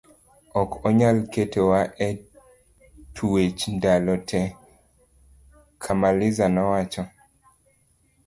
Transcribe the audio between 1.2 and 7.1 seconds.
keto wa e twech ndalo te, Kamaliza nowacho